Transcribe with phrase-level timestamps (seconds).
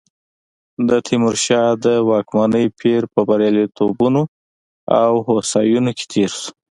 [0.87, 4.21] د تیمورشاه د واکمنۍ پیر په بریالیتوبونو
[5.01, 6.49] او هوساینو کې تېر شو.